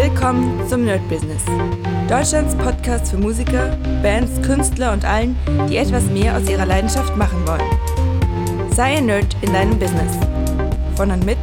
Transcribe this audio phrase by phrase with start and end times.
[0.00, 1.42] Willkommen zum Nerd Business.
[2.08, 5.36] Deutschlands Podcast für Musiker, Bands, Künstler und allen,
[5.68, 8.70] die etwas mehr aus ihrer Leidenschaft machen wollen.
[8.72, 10.12] Sei ein Nerd in deinem Business.
[10.94, 11.38] Von und mit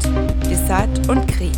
[0.49, 1.52] Desart und Kri.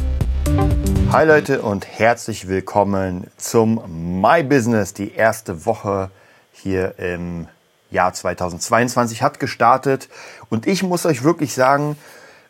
[1.11, 4.95] Hi Leute und herzlich willkommen zum My Business.
[4.95, 6.09] Die erste Woche
[6.51, 7.47] hier im
[7.91, 10.09] Jahr 2022 hat gestartet
[10.49, 11.95] und ich muss euch wirklich sagen,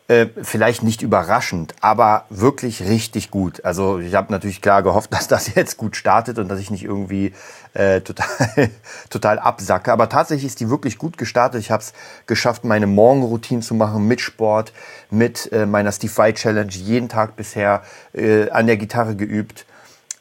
[0.08, 3.66] äh, vielleicht nicht überraschend, aber wirklich richtig gut.
[3.66, 6.83] Also ich habe natürlich klar gehofft, dass das jetzt gut startet und dass ich nicht
[6.83, 7.33] irgendwie
[7.74, 8.28] äh, total,
[9.10, 9.92] total absacke.
[9.92, 11.60] Aber tatsächlich ist die wirklich gut gestartet.
[11.60, 11.93] Ich habe es
[12.25, 14.71] geschafft, meine Morgenroutine zu machen mit Sport,
[15.10, 17.83] mit äh, meiner Steve Vai Challenge, jeden Tag bisher
[18.14, 19.66] äh, an der Gitarre geübt.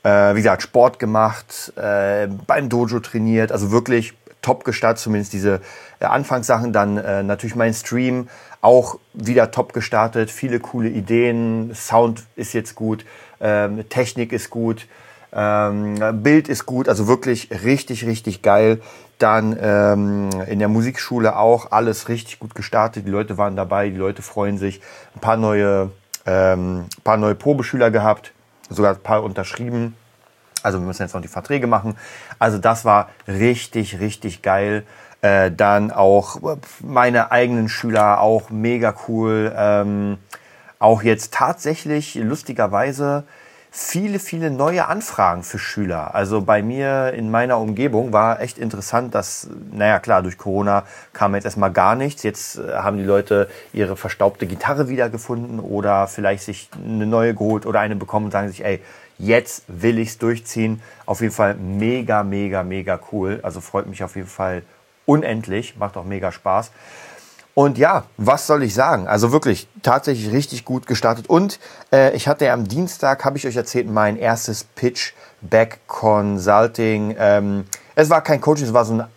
[0.02, 5.60] Äh, wie gesagt, Sport gemacht, äh, beim Dojo trainiert, also wirklich top gestartet, zumindest diese
[5.98, 6.72] äh, Anfangssachen.
[6.72, 8.28] Dann äh, natürlich mein Stream,
[8.66, 13.06] auch wieder top gestartet, viele coole Ideen, Sound ist jetzt gut,
[13.40, 14.88] ähm, Technik ist gut,
[15.32, 15.94] ähm,
[16.24, 18.80] Bild ist gut, also wirklich richtig, richtig geil.
[19.18, 23.96] Dann ähm, in der Musikschule auch alles richtig gut gestartet, die Leute waren dabei, die
[23.96, 24.80] Leute freuen sich,
[25.14, 25.92] ein paar neue,
[26.26, 28.32] ähm, paar neue Probeschüler gehabt,
[28.68, 29.94] sogar ein paar unterschrieben.
[30.64, 31.96] Also wir müssen jetzt noch die Verträge machen.
[32.40, 34.82] Also das war richtig, richtig geil.
[35.22, 36.38] Äh, dann auch
[36.80, 39.52] meine eigenen Schüler, auch mega cool.
[39.56, 40.18] Ähm,
[40.78, 43.24] auch jetzt tatsächlich lustigerweise
[43.70, 46.14] viele, viele neue Anfragen für Schüler.
[46.14, 51.34] Also bei mir in meiner Umgebung war echt interessant, dass, naja klar, durch Corona kam
[51.34, 52.22] jetzt erstmal gar nichts.
[52.22, 57.66] Jetzt äh, haben die Leute ihre verstaubte Gitarre wiedergefunden oder vielleicht sich eine neue geholt
[57.66, 58.80] oder eine bekommen und sagen sich, ey,
[59.18, 60.80] jetzt will ich's durchziehen.
[61.04, 63.40] Auf jeden Fall mega, mega, mega cool.
[63.42, 64.62] Also freut mich auf jeden Fall
[65.06, 66.72] unendlich, macht auch mega Spaß.
[67.54, 69.08] Und ja, was soll ich sagen?
[69.08, 71.26] Also wirklich tatsächlich richtig gut gestartet.
[71.26, 71.58] Und
[71.90, 77.16] äh, ich hatte ja am Dienstag, habe ich euch erzählt, mein erstes Pitch Back Consulting.
[77.18, 79.08] Ähm, es war kein Coaching, es war so eine,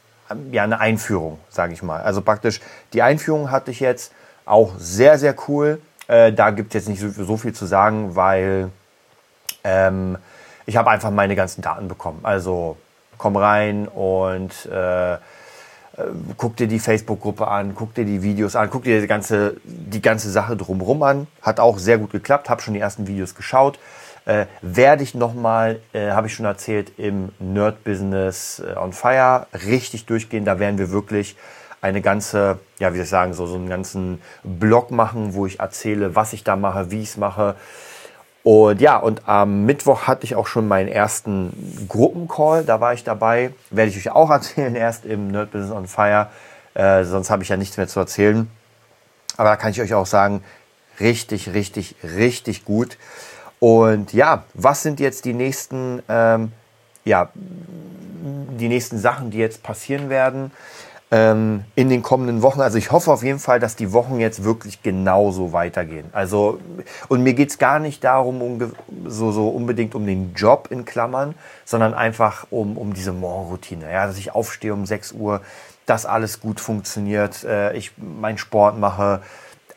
[0.52, 2.02] ja, eine Einführung, sage ich mal.
[2.02, 2.62] Also praktisch
[2.94, 4.13] die Einführung hatte ich jetzt
[4.46, 5.81] auch sehr, sehr cool.
[6.08, 8.69] Äh, da gibt es jetzt nicht so, so, viel zu sagen, weil
[9.66, 10.18] ähm,
[10.66, 12.22] ich habe einfach meine ganzen Daten bekommen.
[12.24, 12.78] Also
[13.18, 15.18] komm rein und äh,
[16.38, 20.02] guck dir die Facebook-Gruppe an, guck dir die Videos an, guck dir die ganze, die
[20.02, 21.28] ganze Sache drumherum an.
[21.42, 23.80] Hat auch sehr gut geklappt, habe schon die ersten Videos geschaut.
[24.26, 30.06] Äh, werde ich nochmal, äh, habe ich schon erzählt, im Nerd-Business äh, on Fire richtig
[30.06, 30.46] durchgehen.
[30.46, 31.36] Da werden wir wirklich
[31.82, 35.60] eine ganze, ja, wie soll ich sagen, so, so einen ganzen Blog machen, wo ich
[35.60, 37.56] erzähle, was ich da mache, wie ich es mache.
[38.44, 43.03] Und ja, und am Mittwoch hatte ich auch schon meinen ersten Gruppencall, da war ich
[43.03, 43.51] dabei.
[43.69, 46.29] Werde ich euch auch erzählen, erst im Nerd Business on Fire.
[46.73, 48.50] Äh, sonst habe ich ja nichts mehr zu erzählen.
[49.38, 50.44] Aber da kann ich euch auch sagen,
[51.00, 52.97] richtig, richtig, richtig gut.
[53.59, 56.51] Und ja, was sind jetzt die nächsten, ähm,
[57.03, 60.51] ja, die nächsten Sachen, die jetzt passieren werden?
[61.12, 62.62] Ähm, in den kommenden Wochen.
[62.62, 66.06] Also ich hoffe auf jeden Fall, dass die Wochen jetzt wirklich genauso weitergehen.
[66.12, 66.59] Also
[67.08, 68.72] und mir geht's gar nicht darum, um,
[69.06, 71.34] so, so unbedingt um den Job in Klammern,
[71.66, 73.92] sondern einfach um, um diese Morgenroutine.
[73.92, 75.42] Ja, dass ich aufstehe um 6 Uhr,
[75.88, 79.22] dass alles gut funktioniert, äh, ich meinen Sport mache.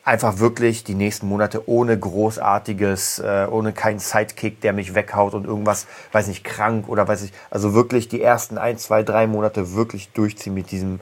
[0.05, 5.45] Einfach wirklich die nächsten Monate ohne großartiges, äh, ohne keinen Sidekick, der mich weghaut und
[5.45, 7.31] irgendwas, weiß nicht, krank oder weiß ich.
[7.49, 10.99] Also wirklich die ersten ein, zwei, drei Monate wirklich durchziehen mit diesem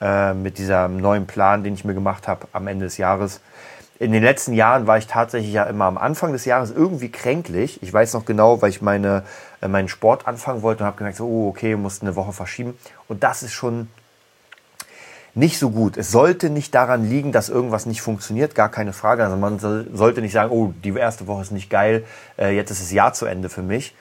[0.00, 3.40] äh, mit diesem neuen Plan, den ich mir gemacht habe am Ende des Jahres.
[3.98, 7.82] In den letzten Jahren war ich tatsächlich ja immer am Anfang des Jahres irgendwie kränklich.
[7.82, 9.24] Ich weiß noch genau, weil ich meine,
[9.60, 12.78] äh, meinen Sport anfangen wollte und habe gemerkt, so, oh, okay, musste eine Woche verschieben.
[13.08, 13.88] Und das ist schon
[15.34, 15.96] nicht so gut.
[15.96, 19.24] Es sollte nicht daran liegen, dass irgendwas nicht funktioniert, gar keine Frage.
[19.24, 22.04] Also man sollte nicht sagen, oh, die erste Woche ist nicht geil,
[22.38, 23.94] äh, jetzt ist das Jahr zu Ende für mich.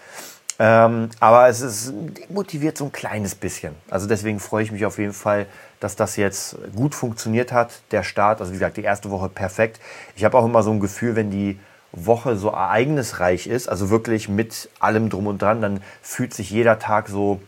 [0.59, 1.94] Ähm, aber es ist
[2.29, 3.75] motiviert so ein kleines bisschen.
[3.90, 5.45] Also deswegen freue ich mich auf jeden Fall,
[5.79, 8.40] dass das jetzt gut funktioniert hat, der Start.
[8.40, 9.79] Also wie gesagt, die erste Woche perfekt.
[10.16, 11.59] Ich habe auch immer so ein Gefühl, wenn die
[11.91, 16.80] Woche so ereignisreich ist, also wirklich mit allem drum und dran, dann fühlt sich jeder
[16.80, 17.39] Tag so,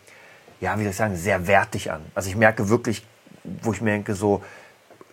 [0.61, 2.01] ja, wie soll ich sagen, sehr wertig an.
[2.15, 3.05] Also ich merke wirklich,
[3.43, 4.41] wo ich mir denke, so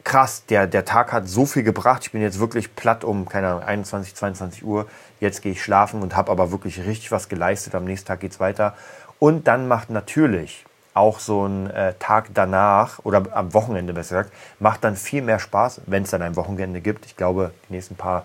[0.07, 2.03] krass, der, der Tag hat so viel gebracht.
[2.05, 4.87] Ich bin jetzt wirklich platt um, keine Ahnung, 21, 22 Uhr.
[5.19, 7.75] Jetzt gehe ich schlafen und habe aber wirklich richtig was geleistet.
[7.75, 8.75] Am nächsten Tag geht's weiter.
[9.19, 10.65] Und dann macht natürlich
[10.95, 15.41] auch so ein äh, Tag danach oder am Wochenende besser gesagt, macht dann viel mehr
[15.41, 17.05] Spaß, wenn es dann ein Wochenende gibt.
[17.05, 18.25] Ich glaube, die nächsten paar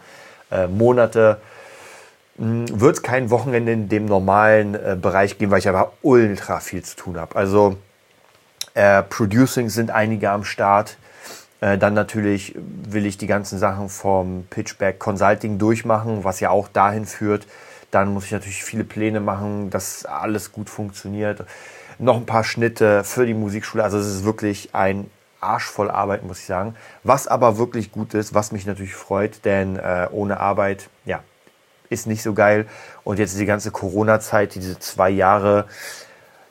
[0.51, 1.41] äh, Monate
[2.37, 6.59] hm, wird es kein Wochenende in dem normalen äh, Bereich geben, weil ich aber ultra
[6.59, 7.35] viel zu tun habe.
[7.35, 7.75] Also
[8.75, 10.97] äh, Producing sind einige am Start.
[11.61, 16.67] Äh, dann natürlich will ich die ganzen Sachen vom Pitchback Consulting durchmachen, was ja auch
[16.67, 17.47] dahin führt,
[17.91, 21.45] Dann muss ich natürlich viele Pläne machen, dass alles gut funktioniert.
[21.99, 23.83] Noch ein paar Schnitte für die Musikschule.
[23.83, 25.11] Also es ist wirklich ein
[25.41, 26.75] Arsch voll Arbeit, muss ich sagen.
[27.03, 31.19] Was aber wirklich gut ist, was mich natürlich freut, denn äh, ohne Arbeit, ja,
[31.89, 32.65] ist nicht so geil.
[33.03, 35.65] Und jetzt die ganze Corona-Zeit, diese zwei Jahre,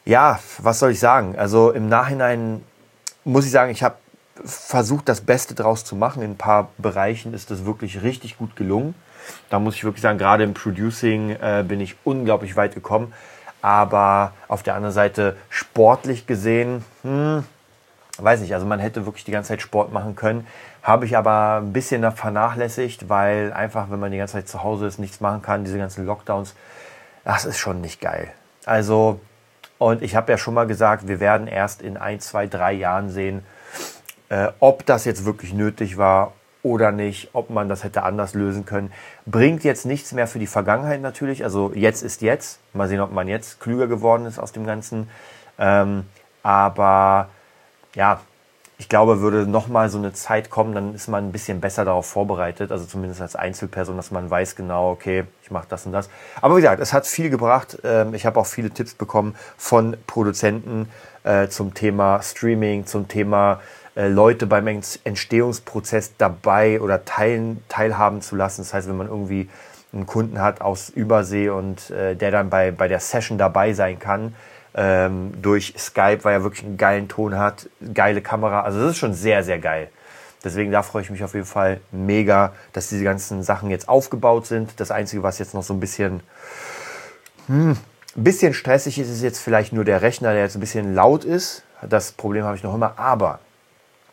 [0.05, 1.37] ja, was soll ich sagen?
[1.39, 2.63] Also im Nachhinein
[3.25, 3.97] muss ich sagen, ich habe
[4.45, 6.23] versucht, das Beste draus zu machen.
[6.23, 8.95] In ein paar Bereichen ist das wirklich richtig gut gelungen.
[9.49, 13.13] Da muss ich wirklich sagen, gerade im Producing äh, bin ich unglaublich weit gekommen.
[13.63, 17.45] Aber auf der anderen Seite sportlich gesehen, hm,
[18.19, 20.47] weiß nicht, also man hätte wirklich die ganze Zeit Sport machen können.
[20.83, 24.87] Habe ich aber ein bisschen vernachlässigt, weil einfach, wenn man die ganze Zeit zu Hause
[24.87, 26.55] ist, nichts machen kann, diese ganzen Lockdowns,
[27.25, 28.29] das ist schon nicht geil.
[28.65, 29.21] Also,
[29.79, 33.11] und ich habe ja schon mal gesagt, wir werden erst in ein, zwei, drei Jahren
[33.11, 33.43] sehen,
[34.31, 36.33] äh, ob das jetzt wirklich nötig war
[36.63, 38.93] oder nicht, ob man das hätte anders lösen können.
[39.27, 41.45] Bringt jetzt nichts mehr für die Vergangenheit natürlich.
[41.45, 42.61] Also jetzt ist jetzt.
[42.73, 45.09] Mal sehen, ob man jetzt klüger geworden ist aus dem Ganzen.
[45.59, 46.05] Ähm,
[46.43, 47.29] aber
[47.95, 48.21] ja,
[48.81, 52.07] ich glaube, würde nochmal so eine Zeit kommen, dann ist man ein bisschen besser darauf
[52.07, 52.73] vorbereitet.
[52.73, 56.09] Also zumindest als Einzelperson, dass man weiß genau, okay, ich mache das und das.
[56.41, 57.79] Aber wie gesagt, es hat viel gebracht.
[57.85, 60.89] Ähm, ich habe auch viele Tipps bekommen von Produzenten
[61.25, 63.61] äh, zum Thema Streaming, zum Thema
[64.09, 68.63] Leute beim Entstehungsprozess dabei oder teilen, teilhaben zu lassen.
[68.63, 69.49] Das heißt, wenn man irgendwie
[69.93, 73.99] einen Kunden hat aus Übersee und äh, der dann bei, bei der Session dabei sein
[73.99, 74.35] kann,
[74.75, 78.63] ähm, durch Skype, weil er wirklich einen geilen Ton hat, geile Kamera.
[78.63, 79.89] Also das ist schon sehr, sehr geil.
[80.43, 84.47] Deswegen da freue ich mich auf jeden Fall mega, dass diese ganzen Sachen jetzt aufgebaut
[84.47, 84.73] sind.
[84.79, 86.21] Das Einzige, was jetzt noch so ein bisschen,
[87.47, 87.77] hm,
[88.17, 91.25] ein bisschen stressig ist, ist jetzt vielleicht nur der Rechner, der jetzt ein bisschen laut
[91.25, 91.65] ist.
[91.87, 92.95] Das Problem habe ich noch immer.
[92.97, 93.41] Aber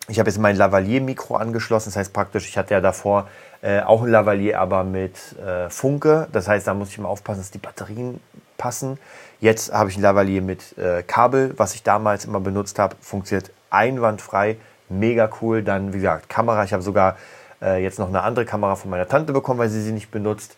[0.08, 1.90] ich habe jetzt mein Lavalier-Mikro angeschlossen.
[1.90, 3.28] Das heißt praktisch, ich hatte ja davor
[3.62, 6.28] äh, auch ein Lavalier, aber mit äh, Funke.
[6.32, 8.22] Das heißt, da muss ich mal aufpassen, dass die Batterien
[8.58, 8.98] passen.
[9.40, 12.96] Jetzt habe ich ein Lavalier mit äh, Kabel, was ich damals immer benutzt habe.
[13.02, 14.58] Funktioniert einwandfrei,
[14.90, 15.62] mega cool.
[15.62, 16.64] Dann, wie gesagt, Kamera.
[16.64, 17.18] Ich habe sogar
[17.62, 20.56] äh, jetzt noch eine andere Kamera von meiner Tante bekommen, weil sie sie nicht benutzt.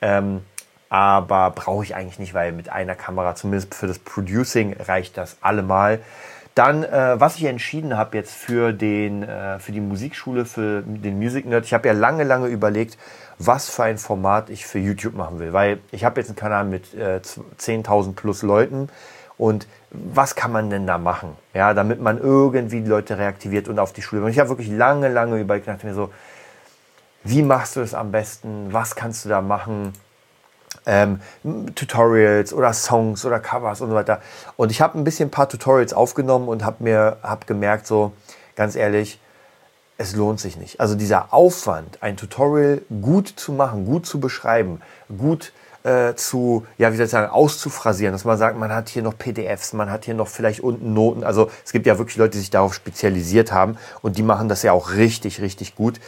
[0.00, 0.42] Ähm,
[0.88, 5.38] aber brauche ich eigentlich nicht, weil mit einer Kamera, zumindest für das Producing, reicht das
[5.40, 6.00] allemal.
[6.54, 11.18] Dann, äh, was ich entschieden habe jetzt für, den, äh, für die Musikschule, für den
[11.18, 12.98] Music Nerd, ich habe ja lange, lange überlegt,
[13.38, 15.52] was für ein Format ich für YouTube machen will.
[15.52, 17.20] Weil ich habe jetzt einen Kanal mit äh,
[17.58, 18.90] 10.000 plus Leuten
[19.38, 23.78] und was kann man denn da machen, ja, damit man irgendwie die Leute reaktiviert und
[23.78, 24.22] auf die Schule.
[24.22, 26.10] Und ich habe wirklich lange, lange überlegt, dachte mir so,
[27.24, 28.72] wie machst du es am besten?
[28.72, 29.92] Was kannst du da machen?
[30.86, 31.20] Ähm,
[31.74, 34.20] Tutorials oder Songs oder Covers und so weiter.
[34.56, 38.12] Und ich habe ein bisschen ein paar Tutorials aufgenommen und habe mir hab gemerkt, so
[38.56, 39.18] ganz ehrlich,
[39.98, 40.80] es lohnt sich nicht.
[40.80, 44.80] Also dieser Aufwand, ein Tutorial gut zu machen, gut zu beschreiben,
[45.16, 45.52] gut
[45.84, 49.16] äh, zu, ja, wie soll ich sagen, auszuphrasieren, dass man sagt, man hat hier noch
[49.16, 51.24] PDFs, man hat hier noch vielleicht unten Noten.
[51.24, 54.62] Also es gibt ja wirklich Leute, die sich darauf spezialisiert haben und die machen das
[54.62, 56.00] ja auch richtig, richtig gut.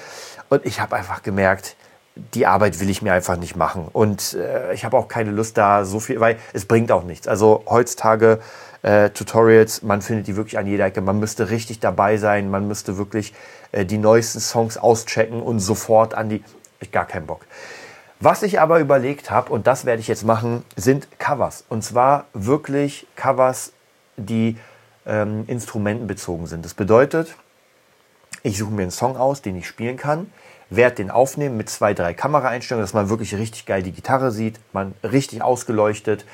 [0.48, 1.76] Und ich habe einfach gemerkt,
[2.16, 3.88] die Arbeit will ich mir einfach nicht machen.
[3.92, 7.26] Und äh, ich habe auch keine Lust da so viel, weil es bringt auch nichts.
[7.26, 8.40] Also heutzutage
[8.82, 11.00] äh, Tutorials, man findet die wirklich an jeder Ecke.
[11.00, 13.34] Man müsste richtig dabei sein, man müsste wirklich
[13.72, 16.44] äh, die neuesten Songs auschecken und sofort an die.
[16.80, 17.46] Ich gar keinen Bock.
[18.20, 21.64] Was ich aber überlegt habe, und das werde ich jetzt machen, sind Covers.
[21.68, 23.72] Und zwar wirklich Covers,
[24.16, 24.56] die
[25.06, 26.64] ähm, instrumentenbezogen sind.
[26.64, 27.36] Das bedeutet,
[28.44, 30.28] ich suche mir einen Song aus, den ich spielen kann
[30.70, 34.58] werde den aufnehmen mit zwei, drei Kameraeinstellungen, dass man wirklich richtig geil die Gitarre sieht,
[34.72, 36.24] man richtig ausgeleuchtet,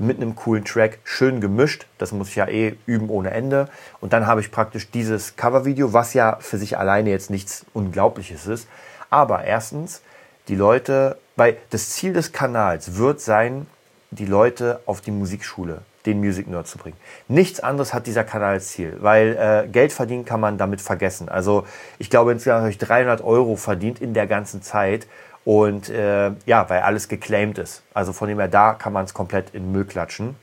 [0.00, 1.86] mit einem coolen Track, schön gemischt.
[1.98, 3.68] Das muss ich ja eh üben ohne Ende.
[4.00, 8.46] Und dann habe ich praktisch dieses Covervideo, was ja für sich alleine jetzt nichts Unglaubliches
[8.46, 8.68] ist.
[9.10, 10.00] Aber erstens,
[10.48, 13.66] die Leute, weil das Ziel des Kanals wird sein,
[14.10, 16.96] die Leute auf die Musikschule den Music Nerd zu bringen.
[17.28, 21.28] Nichts anderes hat dieser Kanal als Ziel, weil äh, Geld verdienen kann man damit vergessen.
[21.28, 21.66] Also
[21.98, 25.06] ich glaube insgesamt habe ich 300 Euro verdient in der ganzen Zeit
[25.44, 27.82] und äh, ja, weil alles geclaimed ist.
[27.94, 30.36] Also von dem her da kann man es komplett in Müll klatschen.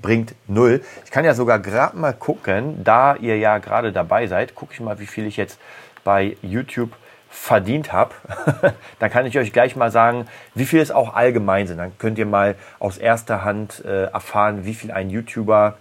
[0.00, 0.82] Bringt null.
[1.04, 4.80] Ich kann ja sogar gerade mal gucken, da ihr ja gerade dabei seid, gucke ich
[4.80, 5.58] mal, wie viel ich jetzt
[6.04, 6.92] bei YouTube
[7.30, 8.12] verdient habe,
[8.98, 11.78] dann kann ich euch gleich mal sagen, wie viel es auch allgemein sind.
[11.78, 15.78] Dann könnt ihr mal aus erster Hand äh, erfahren, wie viel ein YouTuber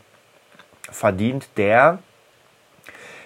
[0.91, 1.99] verdient, der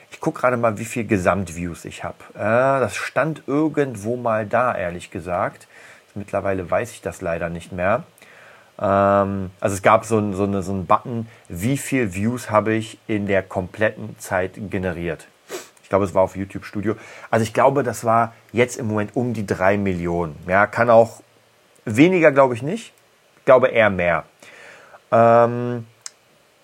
[0.10, 2.16] ich gucke gerade mal, wie viel Gesamtviews ich habe.
[2.36, 5.68] Äh, das stand irgendwo mal da, ehrlich gesagt.
[6.14, 8.04] Mittlerweile weiß ich das leider nicht mehr.
[8.80, 13.26] Ähm, also es gab so, eine, so einen Button, wie viel Views habe ich in
[13.26, 15.28] der kompletten Zeit generiert
[15.94, 16.96] glaube, es war auf YouTube Studio.
[17.30, 20.36] Also ich glaube, das war jetzt im Moment um die drei Millionen.
[20.48, 21.22] Ja, kann auch
[21.86, 22.94] weniger glaube ich nicht.
[23.38, 24.24] Ich glaube eher mehr.
[25.12, 25.86] Ähm,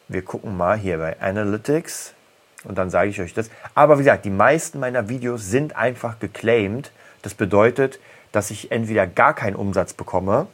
[0.08, 2.16] wir gucken mal hier bei Analytics
[2.64, 3.52] und dann sage ich euch das.
[3.76, 6.92] Aber wie gesagt, die meisten meiner Videos sind einfach geclaimed.
[7.22, 8.00] Das bedeutet,
[8.32, 10.48] dass ich entweder gar keinen Umsatz bekomme,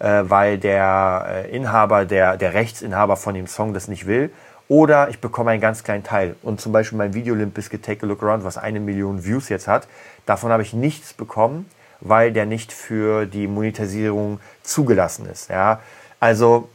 [0.00, 4.30] äh, weil der äh, Inhaber, der, der Rechtsinhaber von dem Song das nicht will,
[4.68, 6.36] oder ich bekomme einen ganz kleinen Teil.
[6.42, 9.48] Und zum Beispiel mein Video Limp Bizkit Take a Look Around, was eine Million Views
[9.48, 9.88] jetzt hat,
[10.26, 11.66] davon habe ich nichts bekommen,
[12.00, 15.48] weil der nicht für die Monetarisierung zugelassen ist.
[15.48, 15.80] Ja?
[16.20, 16.68] Also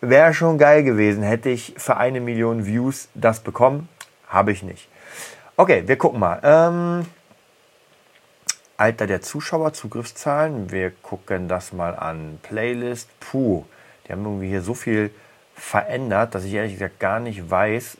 [0.00, 3.88] wäre schon geil gewesen, hätte ich für eine Million Views das bekommen.
[4.28, 4.88] Habe ich nicht.
[5.56, 6.40] Okay, wir gucken mal.
[6.44, 7.06] Ähm,
[8.76, 10.70] Alter der Zuschauer, Zugriffszahlen.
[10.70, 12.38] Wir gucken das mal an.
[12.42, 13.10] Playlist.
[13.18, 13.64] Puh,
[14.06, 15.10] die haben irgendwie hier so viel
[15.60, 17.98] verändert, dass ich ehrlich gesagt gar nicht weiß,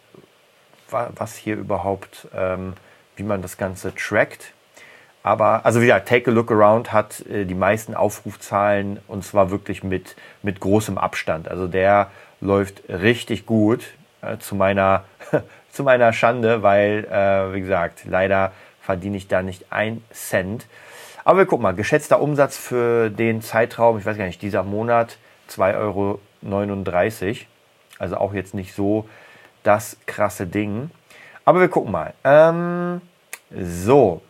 [0.90, 2.72] was hier überhaupt, ähm,
[3.16, 4.52] wie man das Ganze trackt.
[5.22, 9.50] Aber, also wie gesagt, Take a Look Around hat äh, die meisten Aufrufzahlen und zwar
[9.50, 11.48] wirklich mit, mit großem Abstand.
[11.48, 13.84] Also der läuft richtig gut
[14.22, 15.04] äh, zu, meiner,
[15.70, 20.66] zu meiner Schande, weil, äh, wie gesagt, leider verdiene ich da nicht ein Cent.
[21.24, 25.18] Aber wir gucken mal, geschätzter Umsatz für den Zeitraum, ich weiß gar nicht, dieser Monat
[25.50, 26.20] 2,39 Euro.
[27.98, 29.08] Also auch jetzt nicht so
[29.62, 30.90] das krasse Ding.
[31.44, 32.14] Aber wir gucken mal.
[32.24, 33.00] Ähm,
[33.50, 34.22] so.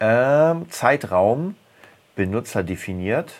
[0.00, 1.56] Ähm, Zeitraum,
[2.16, 3.32] Benutzer definiert.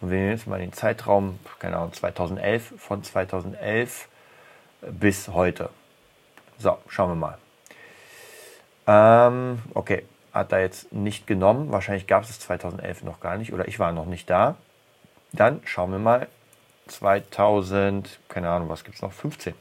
[0.00, 4.08] Und wir nehmen jetzt mal den Zeitraum, keine Ahnung, 2011, von 2011
[4.80, 5.70] bis heute.
[6.58, 7.38] So, schauen wir mal.
[8.86, 11.72] Ähm, okay, hat er jetzt nicht genommen.
[11.72, 14.56] Wahrscheinlich gab es es 2011 noch gar nicht oder ich war noch nicht da.
[15.32, 16.28] Dann schauen wir mal
[16.88, 19.12] 2000, keine Ahnung, was gibt es noch?
[19.12, 19.54] 15.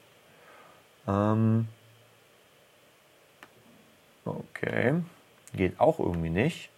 [1.07, 1.67] Ähm,
[4.25, 4.95] okay,
[5.53, 6.69] geht auch irgendwie nicht.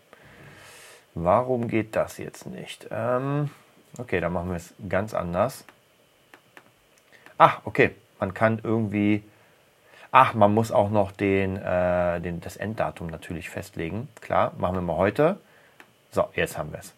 [1.16, 2.88] Warum geht das jetzt nicht?
[2.92, 3.50] Ähm,
[3.98, 5.66] okay, dann machen wir es ganz anders.
[7.38, 9.24] Ach, okay, man kann irgendwie.
[10.12, 14.10] Ach, man muss auch noch den, äh, den, das Enddatum natürlich festlegen.
[14.22, 15.40] Klar, machen wir mal heute.
[16.12, 16.94] So, jetzt haben wir es.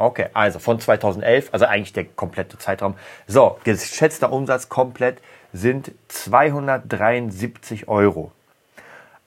[0.00, 2.94] Okay, also von 2011, also eigentlich der komplette Zeitraum.
[3.26, 5.20] So, geschätzter Umsatz komplett
[5.52, 8.32] sind 273 Euro.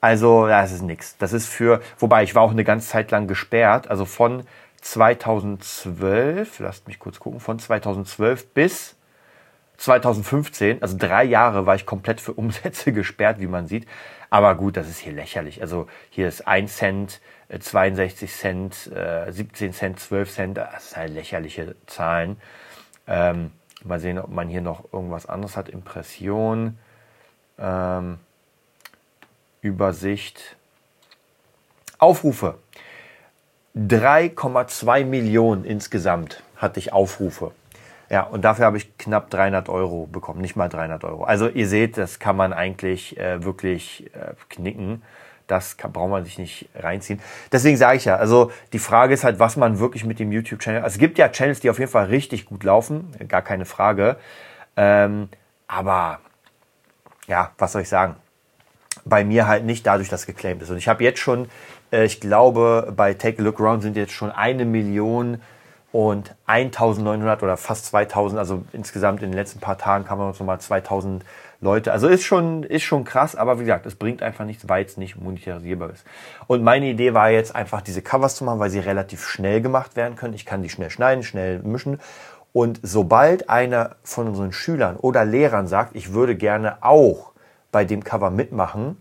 [0.01, 1.15] Also, das ist nichts.
[1.20, 4.48] Das ist für, wobei ich war auch eine ganze Zeit lang gesperrt, also von
[4.82, 8.96] 2012, lasst mich kurz gucken, von 2012 bis
[9.77, 13.88] 2015, also drei Jahre war ich komplett für Umsätze gesperrt, wie man sieht.
[14.30, 15.62] Aber gut, das ist hier lächerlich.
[15.62, 17.22] Also hier ist 1 Cent,
[17.60, 18.92] 62 äh, Cent,
[19.30, 20.58] 17 äh, Cent, 12 Cent.
[20.58, 22.38] Das sind halt lächerliche Zahlen.
[23.06, 23.51] Ähm,
[23.84, 25.70] mal sehen, ob man hier noch irgendwas anderes hat.
[25.70, 26.80] Impression,
[27.60, 28.18] ähm,
[29.62, 30.56] Übersicht,
[32.00, 32.58] Aufrufe.
[33.75, 37.51] 3,2 Millionen insgesamt hatte ich Aufrufe.
[38.13, 41.24] Ja, und dafür habe ich knapp 300 Euro bekommen, nicht mal 300 Euro.
[41.24, 45.01] Also ihr seht, das kann man eigentlich äh, wirklich äh, knicken.
[45.48, 47.20] Das kann, braucht man sich nicht reinziehen.
[47.51, 50.84] Deswegen sage ich ja, also die Frage ist halt, was man wirklich mit dem YouTube-Channel.
[50.84, 54.17] Also es gibt ja Channels, die auf jeden Fall richtig gut laufen, gar keine Frage.
[54.77, 55.29] Ähm,
[55.65, 56.20] aber
[57.25, 58.15] ja, was soll ich sagen?
[59.05, 60.70] Bei mir halt nicht dadurch, dass geclaimed ist.
[60.70, 61.50] Und ich habe jetzt schon,
[61.91, 65.41] äh, ich glaube, bei Take a Look Around sind jetzt schon eine Million
[65.93, 70.59] und 1900 oder fast 2000, also insgesamt in den letzten paar Tagen kamen uns nochmal
[70.59, 71.23] 2000
[71.62, 71.91] Leute.
[71.91, 74.97] Also ist schon, ist schon krass, aber wie gesagt, es bringt einfach nichts, weil es
[74.97, 76.03] nicht monetarisierbar ist.
[76.47, 79.95] Und meine Idee war jetzt einfach diese Covers zu machen, weil sie relativ schnell gemacht
[79.95, 80.33] werden können.
[80.33, 82.00] Ich kann die schnell schneiden, schnell mischen.
[82.53, 87.33] Und sobald einer von unseren Schülern oder Lehrern sagt, ich würde gerne auch
[87.71, 88.97] bei dem Cover mitmachen,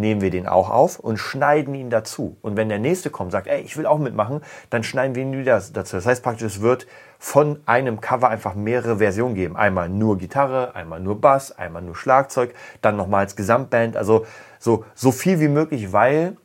[0.00, 2.36] nehmen wir den auch auf und schneiden ihn dazu.
[2.42, 4.40] Und wenn der nächste kommt, sagt, ey, ich will auch mitmachen,
[4.70, 5.96] dann schneiden wir ihn wieder dazu.
[5.96, 6.86] Das heißt praktisch, es wird
[7.18, 9.56] von einem Cover einfach mehrere Versionen geben.
[9.56, 13.96] Einmal nur Gitarre, einmal nur Bass, einmal nur Schlagzeug, dann nochmal als Gesamtband.
[13.96, 14.26] Also
[14.58, 16.36] so, so viel wie möglich, weil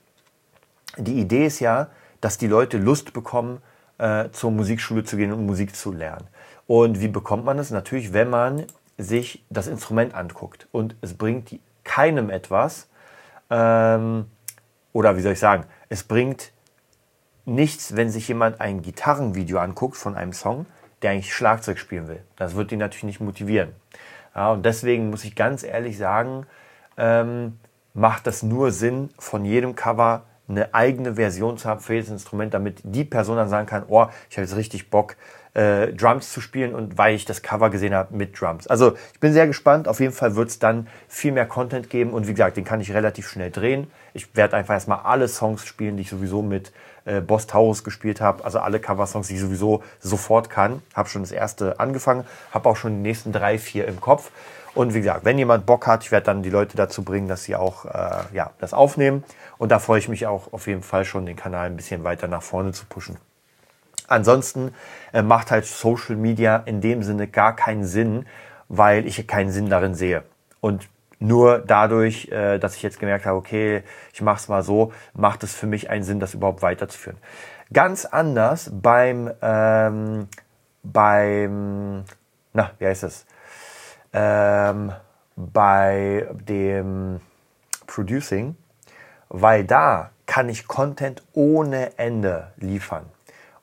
[0.97, 1.88] die Idee ist ja,
[2.21, 3.62] dass die Leute Lust bekommen,
[3.97, 6.27] äh, zur Musikschule zu gehen und Musik zu lernen.
[6.67, 7.71] Und wie bekommt man das?
[7.71, 8.65] Natürlich, wenn man
[8.97, 10.67] sich das Instrument anguckt.
[10.71, 12.88] Und es bringt keinem etwas,
[13.49, 14.25] ähm,
[14.93, 16.51] oder wie soll ich sagen, es bringt
[17.45, 20.65] nichts, wenn sich jemand ein Gitarrenvideo anguckt von einem Song,
[21.01, 22.23] der eigentlich Schlagzeug spielen will.
[22.35, 23.73] Das wird ihn natürlich nicht motivieren.
[24.33, 26.47] Ja, und deswegen muss ich ganz ehrlich sagen,
[26.97, 27.59] ähm,
[27.93, 32.53] macht das nur Sinn, von jedem Cover eine eigene Version zu haben für jedes Instrument,
[32.53, 35.15] damit die Person dann sagen kann, oh, ich habe jetzt richtig Bock,
[35.55, 38.67] äh, Drums zu spielen und weil ich das Cover gesehen habe mit Drums.
[38.67, 39.88] Also ich bin sehr gespannt.
[39.88, 42.81] Auf jeden Fall wird es dann viel mehr Content geben und wie gesagt, den kann
[42.81, 43.88] ich relativ schnell drehen.
[44.13, 46.71] Ich werde einfach erstmal alle Songs spielen, die ich sowieso mit
[47.05, 48.43] äh, Boss Taurus gespielt habe.
[48.43, 50.81] Also alle Coversongs, die ich sowieso sofort kann.
[50.93, 54.31] Habe schon das erste angefangen, habe auch schon die nächsten drei, vier im Kopf.
[54.74, 57.45] Und wie gesagt, wenn jemand Bock hat, ich werde dann die Leute dazu bringen, dass
[57.45, 59.24] sie auch äh, ja, das aufnehmen.
[59.57, 62.27] Und da freue ich mich auch auf jeden Fall schon, den Kanal ein bisschen weiter
[62.27, 63.17] nach vorne zu pushen.
[64.07, 64.74] Ansonsten
[65.13, 68.25] äh, macht halt Social Media in dem Sinne gar keinen Sinn,
[68.67, 70.24] weil ich keinen Sinn darin sehe.
[70.62, 70.88] Und
[71.19, 73.83] nur dadurch, äh, dass ich jetzt gemerkt habe, okay,
[74.13, 77.17] ich mache es mal so, macht es für mich einen Sinn, das überhaupt weiterzuführen.
[77.74, 80.27] Ganz anders beim, ähm,
[80.83, 82.03] beim,
[82.53, 83.25] na, wie heißt es?
[84.13, 84.93] Ähm,
[85.35, 87.19] bei dem
[87.88, 88.55] Producing,
[89.29, 93.05] weil da kann ich Content ohne Ende liefern.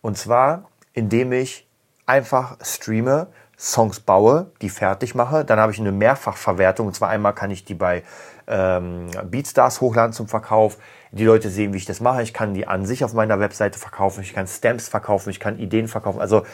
[0.02, 1.66] Und zwar, indem ich
[2.04, 3.28] einfach streame,
[3.62, 5.44] Songs baue, die fertig mache.
[5.44, 6.88] Dann habe ich eine Mehrfachverwertung.
[6.88, 8.02] Und zwar einmal kann ich die bei
[8.48, 10.78] ähm, Beatstars hochladen zum Verkauf.
[11.12, 12.22] Die Leute sehen, wie ich das mache.
[12.22, 14.22] Ich kann die an sich auf meiner Webseite verkaufen.
[14.22, 15.30] Ich kann Stamps verkaufen.
[15.30, 16.20] Ich kann Ideen verkaufen.
[16.20, 16.44] Also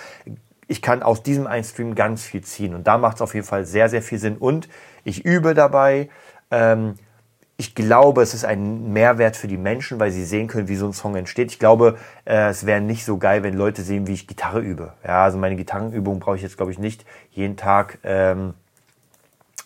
[0.66, 2.74] ich kann aus diesem einen Stream ganz viel ziehen.
[2.74, 4.36] Und da macht es auf jeden Fall sehr, sehr viel Sinn.
[4.36, 4.68] Und
[5.02, 6.10] ich übe dabei.
[6.50, 6.94] Ähm,
[7.60, 10.86] ich glaube, es ist ein Mehrwert für die Menschen, weil sie sehen können, wie so
[10.86, 11.50] ein Song entsteht.
[11.50, 14.92] Ich glaube, äh, es wäre nicht so geil, wenn Leute sehen, wie ich Gitarre übe.
[15.04, 18.54] Ja, also meine Gitarrenübung brauche ich jetzt, glaube ich, nicht jeden Tag ähm,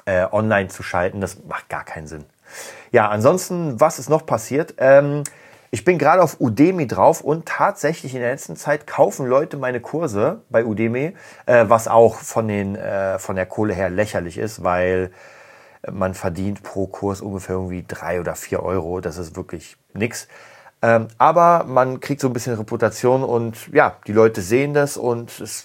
[0.07, 1.21] äh, online zu schalten.
[1.21, 2.25] Das macht gar keinen Sinn.
[2.93, 4.75] Ja, ansonsten, was ist noch passiert?
[4.79, 5.23] Ähm,
[5.71, 9.81] ich bin gerade auf Udemy drauf und tatsächlich in der letzten Zeit kaufen Leute meine
[9.81, 14.65] Kurse bei Udemy, äh, was auch von, den, äh, von der Kohle her lächerlich ist,
[14.65, 15.11] weil
[15.91, 19.01] man verdient pro Kurs ungefähr irgendwie drei oder vier Euro.
[19.01, 20.29] Das ist wirklich nix.
[20.85, 25.41] Ähm, aber man kriegt so ein bisschen Reputation und ja, die Leute sehen das und
[25.41, 25.65] es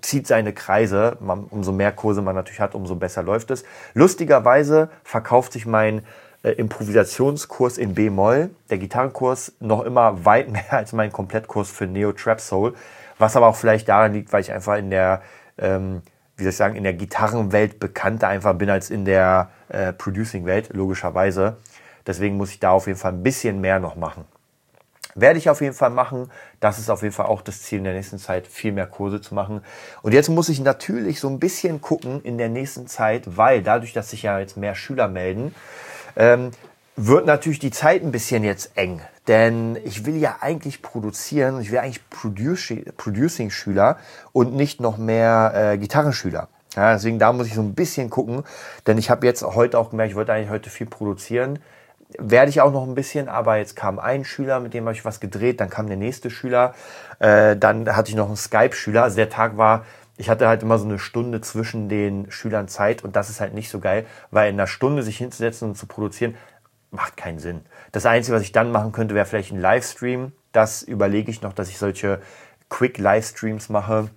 [0.00, 1.16] zieht seine Kreise.
[1.20, 3.64] Man, umso mehr Kurse man natürlich hat, umso besser läuft es.
[3.94, 6.02] Lustigerweise verkauft sich mein
[6.42, 12.12] äh, Improvisationskurs in B-Moll, der Gitarrenkurs, noch immer weit mehr als mein Komplettkurs für Neo
[12.12, 12.74] Trap Soul.
[13.18, 15.22] Was aber auch vielleicht daran liegt, weil ich einfach in der
[15.58, 16.02] ähm,
[16.40, 20.70] wie soll ich sagen, in der Gitarrenwelt bekannter einfach bin als in der äh, Producing-Welt,
[20.72, 21.58] logischerweise.
[22.06, 24.24] Deswegen muss ich da auf jeden Fall ein bisschen mehr noch machen.
[25.14, 26.30] Werde ich auf jeden Fall machen.
[26.60, 29.20] Das ist auf jeden Fall auch das Ziel in der nächsten Zeit, viel mehr Kurse
[29.20, 29.62] zu machen.
[30.02, 33.92] Und jetzt muss ich natürlich so ein bisschen gucken in der nächsten Zeit, weil dadurch,
[33.92, 35.54] dass sich ja jetzt mehr Schüler melden,
[36.16, 36.52] ähm,
[36.96, 39.00] wird natürlich die Zeit ein bisschen jetzt eng.
[39.30, 43.96] Denn ich will ja eigentlich produzieren, ich will eigentlich Producing-Schüler
[44.32, 46.48] und nicht noch mehr äh, Gitarrenschüler.
[46.74, 48.42] Ja, deswegen da muss ich so ein bisschen gucken,
[48.88, 51.60] denn ich habe jetzt heute auch gemerkt, ich wollte eigentlich heute viel produzieren.
[52.18, 55.04] Werde ich auch noch ein bisschen, aber jetzt kam ein Schüler, mit dem habe ich
[55.04, 56.74] was gedreht, dann kam der nächste Schüler,
[57.20, 59.04] äh, dann hatte ich noch einen Skype-Schüler.
[59.04, 59.84] Also der Tag war,
[60.16, 63.54] ich hatte halt immer so eine Stunde zwischen den Schülern Zeit und das ist halt
[63.54, 66.34] nicht so geil, weil in einer Stunde sich hinzusetzen und zu produzieren,
[66.90, 67.62] macht keinen Sinn.
[67.92, 70.32] Das Einzige, was ich dann machen könnte, wäre vielleicht ein Livestream.
[70.52, 72.20] Das überlege ich noch, dass ich solche
[72.68, 74.10] Quick-Livestreams mache.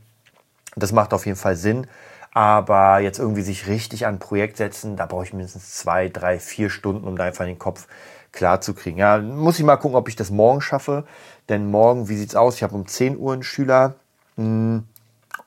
[0.76, 1.88] Das macht auf jeden Fall Sinn.
[2.34, 6.40] Aber jetzt irgendwie sich richtig an ein Projekt setzen, da brauche ich mindestens zwei, drei,
[6.40, 7.88] vier Stunden, um da einfach den Kopf
[8.32, 8.98] klar zu kriegen.
[8.98, 11.06] Ja, muss ich mal gucken, ob ich das morgen schaffe.
[11.48, 12.56] Denn morgen, wie sieht's aus?
[12.56, 13.96] Ich habe um 10 Uhr einen Schüler
[14.36, 14.86] hm,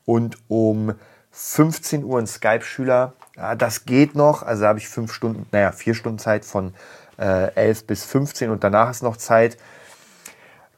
[0.05, 0.95] und um
[1.33, 3.15] 15 Uhr einen Skype-Schüler.
[3.37, 4.43] Ja, das geht noch.
[4.43, 6.73] Also habe ich fünf Stunden, naja, vier Stunden Zeit von
[7.19, 9.57] äh, 11 bis 15 und danach ist noch Zeit.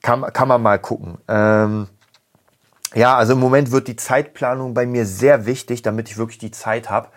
[0.02, 1.18] Kann, kann man mal gucken.
[1.28, 1.88] Ähm,
[2.94, 6.50] ja, also im Moment wird die Zeitplanung bei mir sehr wichtig, damit ich wirklich die
[6.50, 7.08] Zeit habe.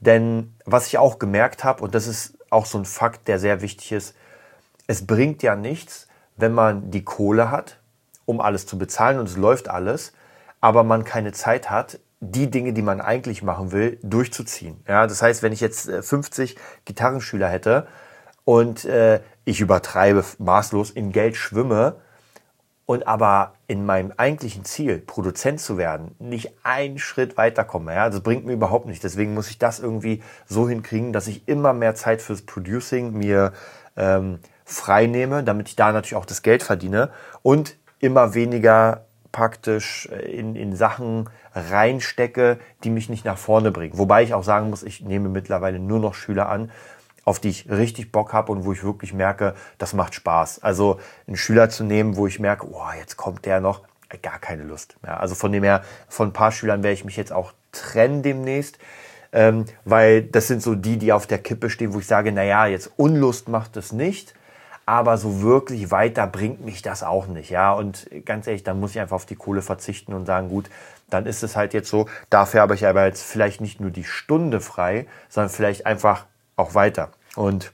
[0.00, 3.60] Denn was ich auch gemerkt habe, und das ist auch so ein Fakt, der sehr
[3.60, 4.14] wichtig ist,
[4.86, 7.78] es bringt ja nichts, wenn man die Kohle hat,
[8.24, 10.12] um alles zu bezahlen und es läuft alles,
[10.60, 14.82] aber man keine Zeit hat, die Dinge, die man eigentlich machen will, durchzuziehen.
[14.88, 17.86] Ja, das heißt, wenn ich jetzt 50 äh, Gitarrenschüler hätte
[18.48, 21.96] und äh, ich übertreibe maßlos in Geld schwimme
[22.86, 27.94] und aber in meinem eigentlichen Ziel, Produzent zu werden, nicht einen Schritt weiterkomme.
[27.94, 28.08] Ja?
[28.08, 29.04] Das bringt mir überhaupt nicht.
[29.04, 33.52] Deswegen muss ich das irgendwie so hinkriegen, dass ich immer mehr Zeit fürs Producing mir
[33.98, 37.10] ähm, frei nehme, damit ich da natürlich auch das Geld verdiene
[37.42, 43.98] und immer weniger praktisch äh, in, in Sachen reinstecke, die mich nicht nach vorne bringen.
[43.98, 46.70] Wobei ich auch sagen muss, ich nehme mittlerweile nur noch Schüler an,
[47.28, 50.62] auf die ich richtig Bock habe und wo ich wirklich merke, das macht Spaß.
[50.62, 54.38] Also einen Schüler zu nehmen, wo ich merke, oh, jetzt kommt der noch, äh, gar
[54.38, 54.96] keine Lust.
[55.04, 58.22] Ja, also von dem her, von ein paar Schülern werde ich mich jetzt auch trennen
[58.22, 58.78] demnächst.
[59.30, 62.66] Ähm, weil das sind so die, die auf der Kippe stehen, wo ich sage, naja,
[62.66, 64.32] jetzt Unlust macht es nicht,
[64.86, 67.50] aber so wirklich weiter bringt mich das auch nicht.
[67.50, 70.70] Ja, und ganz ehrlich, dann muss ich einfach auf die Kohle verzichten und sagen, gut,
[71.10, 72.08] dann ist es halt jetzt so.
[72.30, 76.24] Dafür habe ich aber jetzt vielleicht nicht nur die Stunde frei, sondern vielleicht einfach
[76.56, 77.10] auch weiter.
[77.36, 77.72] Und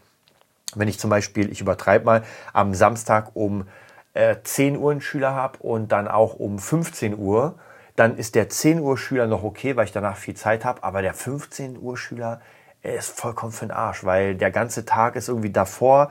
[0.75, 3.67] wenn ich zum Beispiel, ich übertreibe mal, am Samstag um
[4.15, 7.55] äh, 10 Uhr einen Schüler habe und dann auch um 15 Uhr,
[7.97, 11.03] dann ist der 10 Uhr Schüler noch okay, weil ich danach viel Zeit habe, aber
[11.03, 12.41] der 15 Uhr Schüler
[12.83, 16.11] ist vollkommen für den Arsch, weil der ganze Tag ist irgendwie davor.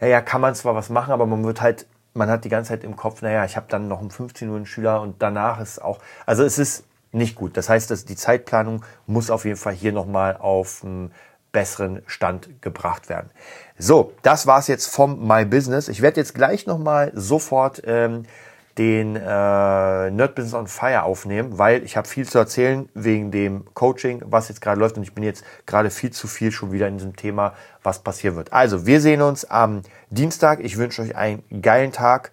[0.00, 2.84] Naja, kann man zwar was machen, aber man wird halt, man hat die ganze Zeit
[2.84, 5.80] im Kopf, naja, ich habe dann noch um 15 Uhr einen Schüler und danach ist
[5.80, 7.56] auch, also es ist nicht gut.
[7.56, 11.12] Das heißt, dass die Zeitplanung muss auf jeden Fall hier nochmal auf einen
[11.52, 13.30] besseren Stand gebracht werden.
[13.78, 15.88] So, das war's jetzt vom My Business.
[15.88, 18.24] Ich werde jetzt gleich nochmal sofort ähm,
[18.78, 19.20] den äh,
[20.10, 24.48] Nerd Business on Fire aufnehmen, weil ich habe viel zu erzählen wegen dem Coaching, was
[24.48, 27.16] jetzt gerade läuft und ich bin jetzt gerade viel zu viel schon wieder in diesem
[27.16, 28.52] Thema, was passieren wird.
[28.52, 30.60] Also, wir sehen uns am Dienstag.
[30.60, 32.32] Ich wünsche euch einen geilen Tag,